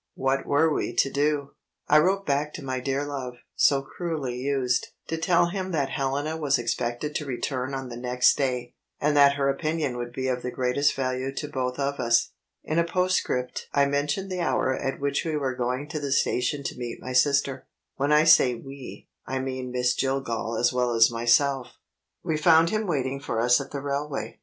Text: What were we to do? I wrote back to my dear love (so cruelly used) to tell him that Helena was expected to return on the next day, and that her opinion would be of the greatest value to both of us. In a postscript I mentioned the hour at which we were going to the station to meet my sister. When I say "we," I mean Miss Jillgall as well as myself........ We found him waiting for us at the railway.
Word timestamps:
What 0.15 0.47
were 0.47 0.73
we 0.73 0.95
to 0.95 1.11
do? 1.11 1.51
I 1.87 1.99
wrote 1.99 2.25
back 2.25 2.55
to 2.55 2.63
my 2.65 2.79
dear 2.79 3.05
love 3.05 3.35
(so 3.55 3.83
cruelly 3.83 4.35
used) 4.39 4.87
to 5.09 5.15
tell 5.19 5.49
him 5.51 5.71
that 5.73 5.91
Helena 5.91 6.37
was 6.37 6.57
expected 6.57 7.13
to 7.13 7.25
return 7.27 7.75
on 7.75 7.89
the 7.89 7.97
next 7.97 8.35
day, 8.35 8.73
and 8.99 9.15
that 9.15 9.35
her 9.35 9.47
opinion 9.47 9.97
would 9.97 10.11
be 10.11 10.27
of 10.27 10.41
the 10.41 10.49
greatest 10.49 10.95
value 10.95 11.31
to 11.35 11.47
both 11.47 11.77
of 11.77 11.99
us. 11.99 12.31
In 12.63 12.79
a 12.79 12.83
postscript 12.83 13.67
I 13.73 13.85
mentioned 13.85 14.31
the 14.31 14.41
hour 14.41 14.75
at 14.75 14.99
which 14.99 15.23
we 15.23 15.37
were 15.37 15.53
going 15.53 15.87
to 15.89 15.99
the 15.99 16.11
station 16.11 16.63
to 16.63 16.79
meet 16.79 16.99
my 16.99 17.13
sister. 17.13 17.67
When 17.97 18.11
I 18.11 18.23
say 18.23 18.55
"we," 18.55 19.07
I 19.27 19.37
mean 19.37 19.71
Miss 19.71 19.93
Jillgall 19.93 20.57
as 20.59 20.73
well 20.73 20.93
as 20.93 21.11
myself........ 21.11 21.77
We 22.23 22.37
found 22.37 22.71
him 22.71 22.87
waiting 22.87 23.19
for 23.19 23.39
us 23.39 23.61
at 23.61 23.69
the 23.69 23.81
railway. 23.81 24.39